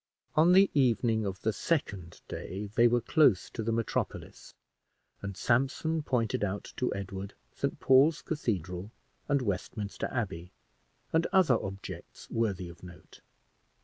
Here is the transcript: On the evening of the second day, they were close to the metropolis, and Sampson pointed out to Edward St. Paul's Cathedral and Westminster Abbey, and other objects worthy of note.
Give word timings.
On 0.35 0.53
the 0.53 0.71
evening 0.73 1.27
of 1.27 1.41
the 1.43 1.53
second 1.53 2.21
day, 2.27 2.71
they 2.73 2.87
were 2.87 3.01
close 3.01 3.51
to 3.51 3.61
the 3.61 3.71
metropolis, 3.71 4.55
and 5.21 5.37
Sampson 5.37 6.01
pointed 6.01 6.43
out 6.43 6.73
to 6.77 6.91
Edward 6.95 7.35
St. 7.53 7.79
Paul's 7.79 8.23
Cathedral 8.23 8.89
and 9.27 9.43
Westminster 9.43 10.07
Abbey, 10.11 10.53
and 11.13 11.27
other 11.27 11.53
objects 11.63 12.27
worthy 12.31 12.67
of 12.67 12.81
note. 12.81 13.21